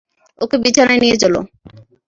[0.41, 1.39] ওকে বিছানায় নিয়ে চলো।